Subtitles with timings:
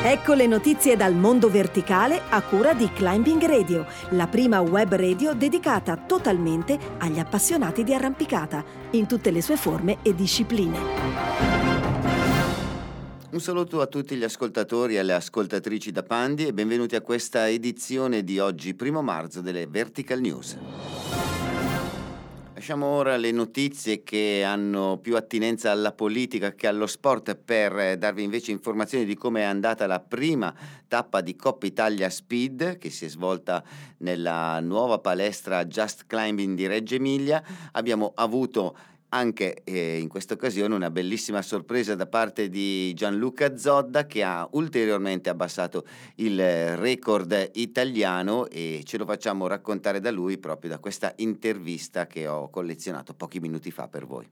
[0.00, 5.34] Ecco le notizie dal mondo verticale a cura di Climbing Radio, la prima web radio
[5.34, 10.78] dedicata totalmente agli appassionati di arrampicata, in tutte le sue forme e discipline.
[13.30, 17.48] Un saluto a tutti gli ascoltatori e alle ascoltatrici da Pandi e benvenuti a questa
[17.48, 20.56] edizione di oggi, primo marzo, delle Vertical News.
[22.58, 27.96] Lasciamo ora le notizie che hanno più attinenza alla politica che allo sport per eh,
[27.96, 30.52] darvi invece informazioni di come è andata la prima
[30.88, 33.62] tappa di Coppa Italia Speed che si è svolta
[33.98, 37.40] nella nuova palestra Just Climbing di Reggio Emilia.
[37.70, 38.76] Abbiamo avuto
[39.10, 44.46] anche eh, in questa occasione una bellissima sorpresa da parte di Gianluca Zodda che ha
[44.52, 45.84] ulteriormente abbassato
[46.16, 52.26] il record italiano e ce lo facciamo raccontare da lui proprio da questa intervista che
[52.26, 54.28] ho collezionato pochi minuti fa per voi.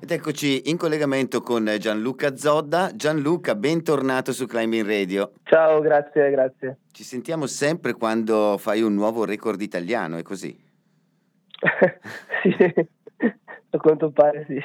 [0.00, 2.90] Ed eccoci in collegamento con Gianluca Zodda.
[2.94, 5.32] Gianluca, bentornato su Climbing Radio.
[5.44, 6.78] Ciao, grazie, grazie.
[6.92, 10.54] Ci sentiamo sempre quando fai un nuovo record italiano, è così?
[12.42, 12.86] sì,
[13.76, 14.56] a quanto pare sì.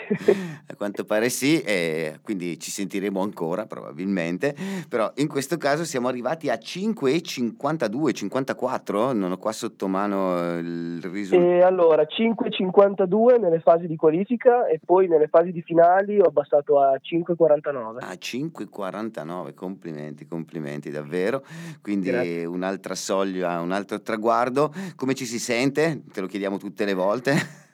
[0.67, 4.55] A quanto pare sì, e quindi ci sentiremo ancora probabilmente,
[4.87, 11.01] però in questo caso siamo arrivati a 5,52, 54, non ho qua sotto mano il
[11.01, 11.51] risultato.
[11.51, 16.79] E allora 5,52 nelle fasi di qualifica e poi nelle fasi di finali ho abbassato
[16.79, 17.97] a 5,49.
[18.01, 21.43] A 5,49, complimenti, complimenti davvero,
[21.81, 22.45] quindi Grazie.
[22.45, 24.71] un'altra soglia, un altro traguardo.
[24.95, 26.03] Come ci si sente?
[26.11, 27.67] Te lo chiediamo tutte le volte.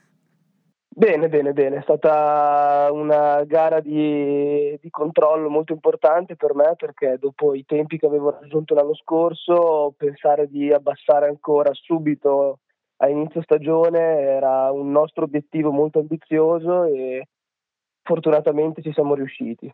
[0.98, 7.18] Bene, bene, bene, è stata una gara di, di controllo molto importante per me perché
[7.20, 12.60] dopo i tempi che avevo raggiunto l'anno scorso pensare di abbassare ancora subito
[13.00, 17.28] a inizio stagione era un nostro obiettivo molto ambizioso e
[18.02, 19.70] fortunatamente ci siamo riusciti.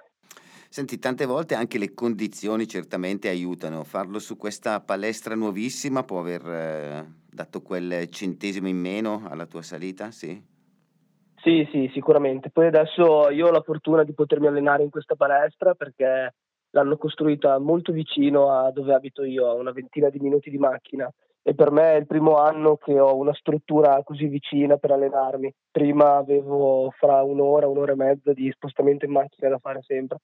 [0.69, 3.83] Senti, tante volte anche le condizioni certamente aiutano.
[3.83, 9.61] Farlo su questa palestra nuovissima può aver eh, dato quel centesimo in meno alla tua
[9.61, 10.49] salita, sì?
[11.43, 12.51] Sì, sì, sicuramente.
[12.51, 16.35] Poi adesso io ho la fortuna di potermi allenare in questa palestra perché
[16.71, 21.11] l'hanno costruita molto vicino a dove abito io, a una ventina di minuti di macchina.
[21.43, 25.51] E per me è il primo anno che ho una struttura così vicina per allenarmi.
[25.71, 30.19] Prima avevo fra un'ora, un'ora e mezza di spostamento in macchina da fare sempre.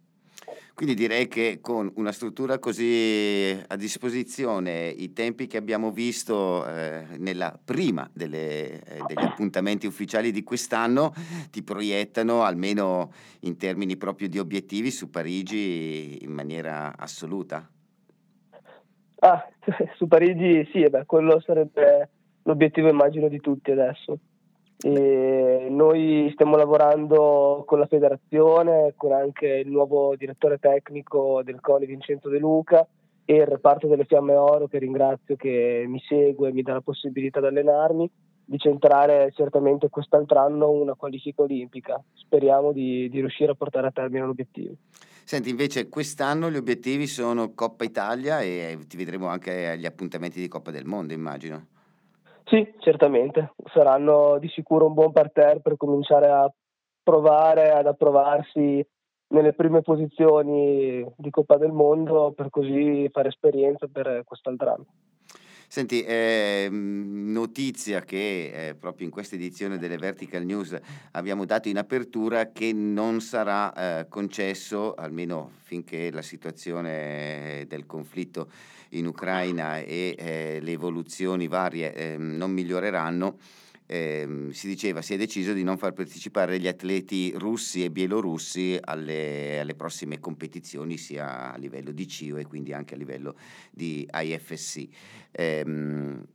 [0.78, 7.04] Quindi direi che con una struttura così a disposizione, i tempi che abbiamo visto eh,
[7.18, 11.14] nella prima delle, eh, degli appuntamenti ufficiali di quest'anno
[11.50, 17.68] ti proiettano almeno in termini proprio di obiettivi su Parigi in maniera assoluta.
[19.20, 19.48] Ah,
[19.98, 22.10] su Parigi sì, beh, quello sarebbe
[22.44, 24.20] l'obiettivo immagino di tutti adesso.
[24.80, 31.88] E noi stiamo lavorando con la federazione, con anche il nuovo direttore tecnico del CONI
[31.88, 32.88] Vincenzo De Luca
[33.26, 36.82] e il reparto delle Fiamme Oro che ringrazio che mi segue e mi dà la
[36.82, 38.10] possibilità di allenarmi,
[38.46, 42.02] di centrare certamente quest'altro anno una qualifica olimpica.
[42.14, 44.76] Speriamo di, di riuscire a portare a termine l'obiettivo.
[45.26, 50.48] Senti, invece quest'anno gli obiettivi sono Coppa Italia e ti vedremo anche agli appuntamenti di
[50.48, 51.66] Coppa del Mondo, immagino.
[52.48, 53.54] Sì, certamente.
[53.74, 56.50] Saranno di sicuro un buon parterre per cominciare a
[57.04, 58.86] provare ad approvarsi
[59.30, 64.86] nelle prime posizioni di Coppa del Mondo per così fare esperienza per quest'altro anno.
[65.70, 70.80] Senti, eh, notizia che eh, proprio in questa edizione delle Vertical News
[71.12, 78.50] abbiamo dato in apertura che non sarà eh, concesso, almeno finché la situazione del conflitto
[78.92, 83.38] in Ucraina e eh, le evoluzioni varie ehm, non miglioreranno,
[83.88, 88.78] ehm, si diceva si è deciso di non far partecipare gli atleti russi e bielorussi
[88.80, 93.36] alle, alle prossime competizioni sia a livello di CIO e quindi anche a livello
[93.72, 94.88] di IFSC.
[95.32, 96.26] Ehm,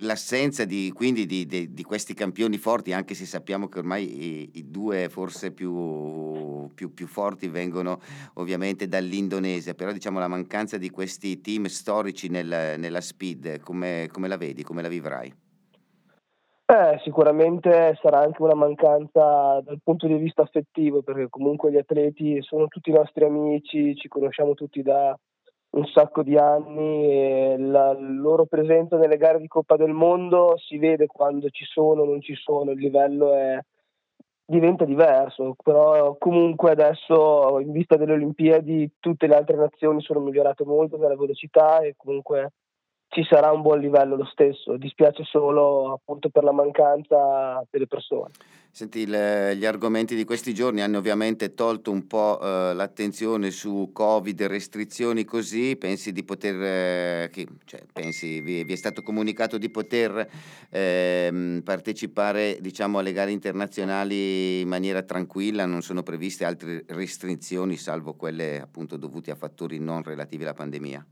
[0.00, 4.50] l'assenza di, quindi di, di, di, questi campioni forti, anche se sappiamo che ormai i,
[4.54, 8.00] i due forse più, più, più, forti vengono
[8.34, 14.28] ovviamente dall'Indonesia, però diciamo la mancanza di questi team storici nel, nella speed, come, come,
[14.28, 15.32] la vedi, come la vivrai?
[16.68, 22.42] Eh, sicuramente sarà anche una mancanza dal punto di vista affettivo, perché comunque gli atleti
[22.42, 25.16] sono tutti nostri amici, ci conosciamo tutti da,
[25.76, 30.78] un sacco di anni e la loro presenza nelle gare di Coppa del Mondo si
[30.78, 33.58] vede quando ci sono o non ci sono, il livello è,
[34.44, 40.64] diventa diverso, però comunque adesso in vista delle Olimpiadi tutte le altre nazioni sono migliorate
[40.64, 42.52] molto nella velocità e comunque
[43.08, 48.32] ci sarà un buon livello lo stesso, dispiace solo appunto per la mancanza delle persone.
[48.70, 53.88] Senti, le, gli argomenti di questi giorni hanno ovviamente tolto un po' eh, l'attenzione su
[53.90, 59.56] Covid, restrizioni così, pensi di poter, eh, che, cioè, pensi, vi, vi, è stato comunicato
[59.56, 60.28] di poter
[60.68, 68.12] eh, partecipare diciamo, alle gare internazionali in maniera tranquilla, non sono previste altre restrizioni salvo
[68.12, 71.06] quelle appunto dovute a fattori non relativi alla pandemia?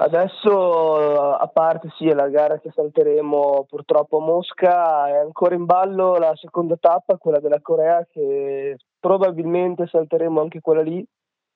[0.00, 6.14] Adesso, a parte sì, la gara che salteremo purtroppo a Mosca, è ancora in ballo
[6.14, 11.04] la seconda tappa, quella della Corea, che probabilmente salteremo anche quella lì.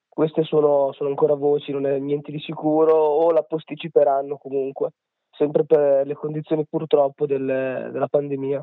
[0.09, 4.89] Queste sono, sono ancora voci, non è niente di sicuro, o la posticiperanno comunque,
[5.31, 8.61] sempre per le condizioni purtroppo del, della pandemia.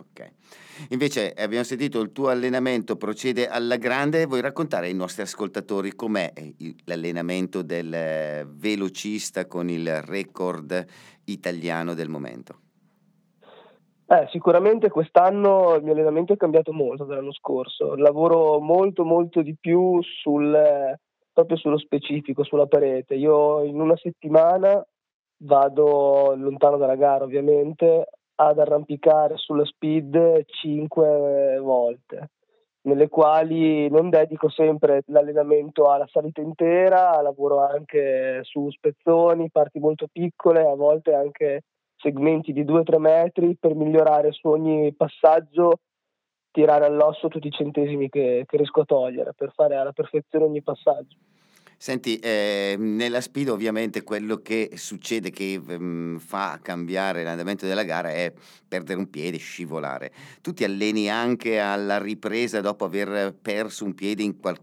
[0.00, 0.32] Ok.
[0.90, 6.32] Invece abbiamo sentito il tuo allenamento procede alla grande, vuoi raccontare ai nostri ascoltatori com'è
[6.84, 10.86] l'allenamento del eh, velocista con il record
[11.24, 12.60] italiano del momento?
[14.06, 19.54] Eh, sicuramente quest'anno il mio allenamento è cambiato molto dall'anno scorso, lavoro molto molto di
[19.60, 20.98] più sul,
[21.32, 23.14] proprio sullo specifico, sulla parete.
[23.14, 24.84] Io in una settimana
[25.42, 28.08] vado lontano dalla gara ovviamente,
[28.42, 32.30] ad arrampicare sulla speed cinque volte,
[32.82, 40.06] nelle quali non dedico sempre l'allenamento alla salita intera, lavoro anche su spezzoni, parti molto
[40.10, 41.64] piccole, a volte anche
[41.96, 45.80] segmenti di 2-3 metri per migliorare su ogni passaggio,
[46.50, 50.62] tirare all'osso tutti i centesimi che, che riesco a togliere per fare alla perfezione ogni
[50.62, 51.16] passaggio.
[51.82, 58.10] Senti, eh, nella speed ovviamente quello che succede, che um, fa cambiare l'andamento della gara
[58.10, 58.30] è
[58.68, 60.12] perdere un piede, scivolare.
[60.42, 64.58] Tu ti alleni anche alla ripresa dopo aver perso un piede in qual-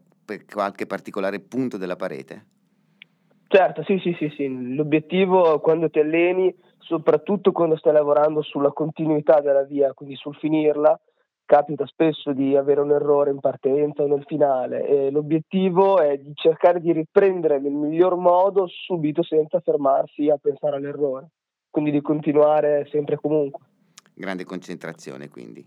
[0.48, 2.46] qualche particolare punto della parete?
[3.48, 4.76] Certo, sì, sì, sì, sì.
[4.76, 10.96] L'obiettivo quando ti alleni, soprattutto quando stai lavorando sulla continuità della via, quindi sul finirla,
[11.48, 16.34] capita spesso di avere un errore in partenza o nel finale e l'obiettivo è di
[16.36, 21.30] cercare di riprendere nel miglior modo subito senza fermarsi a pensare all'errore,
[21.70, 23.66] quindi di continuare sempre e comunque.
[24.14, 25.66] Grande concentrazione quindi.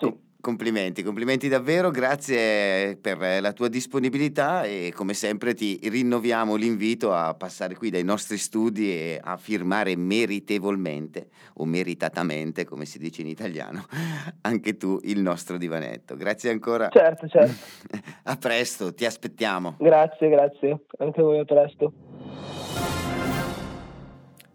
[0.00, 0.30] Sì.
[0.42, 7.32] Complimenti, complimenti davvero, grazie per la tua disponibilità e come sempre ti rinnoviamo l'invito a
[7.34, 11.28] passare qui dai nostri studi e a firmare meritevolmente
[11.58, 13.86] o meritatamente, come si dice in italiano,
[14.42, 16.16] anche tu il nostro divanetto.
[16.16, 16.88] Grazie ancora.
[16.88, 17.54] Certo, certo.
[18.24, 19.76] A presto, ti aspettiamo.
[19.78, 20.80] Grazie, grazie.
[20.98, 23.01] Anche voi a presto.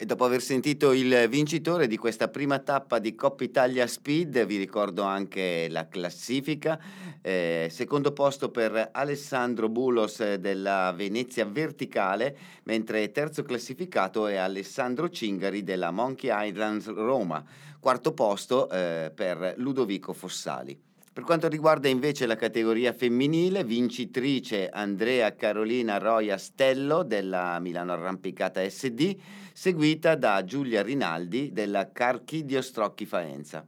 [0.00, 4.56] E dopo aver sentito il vincitore di questa prima tappa di Coppa Italia Speed, vi
[4.56, 6.78] ricordo anche la classifica.
[7.20, 15.64] Eh, secondo posto per Alessandro Bulos della Venezia Verticale, mentre terzo classificato è Alessandro Cingari
[15.64, 17.44] della Monkey Islands Roma.
[17.80, 20.87] Quarto posto eh, per Ludovico Fossali.
[21.18, 28.64] Per quanto riguarda invece la categoria femminile, vincitrice Andrea Carolina Roia Stello della Milano Arrampicata
[28.64, 29.16] SD,
[29.52, 33.66] seguita da Giulia Rinaldi della Carchidio Strocchi Faenza.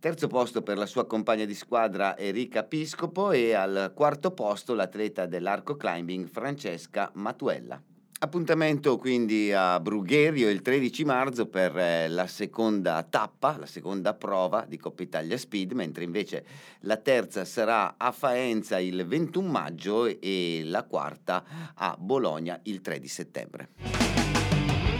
[0.00, 5.26] Terzo posto per la sua compagna di squadra Enrica Piscopo e al quarto posto l'atleta
[5.26, 7.80] dell'arco climbing Francesca Matuella.
[8.24, 14.64] Appuntamento quindi a Brugherio il 13 marzo per eh, la seconda tappa, la seconda prova
[14.64, 16.44] di Coppa Italia Speed, mentre invece
[16.82, 21.42] la terza sarà a Faenza il 21 maggio e la quarta
[21.74, 23.70] a Bologna il 3 di settembre.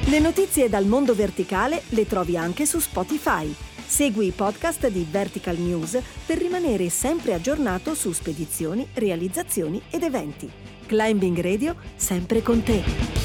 [0.06, 3.54] Le notizie dal mondo verticale le trovi anche su Spotify.
[3.86, 10.61] Segui i podcast di Vertical News per rimanere sempre aggiornato su spedizioni, realizzazioni ed eventi.
[10.92, 13.21] Climbing Radio sempre con te.